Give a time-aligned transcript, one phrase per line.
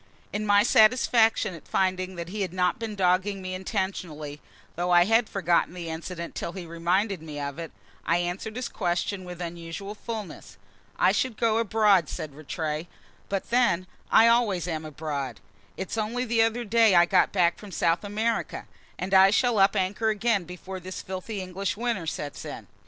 [0.33, 4.41] In my satisfaction at finding that he had not been dogging me intentionally
[4.75, 7.71] (though I had forgotten the incident till he reminded me of it),
[8.03, 10.57] I answered his question with unusual fulness.
[10.97, 12.87] "I should go abroad," said Rattray.
[13.29, 15.39] "But then, I always am abroad;
[15.77, 18.65] it's only the other day I got back from South America,
[18.97, 22.65] and I shall up anchor again before this filthy English winter sets in."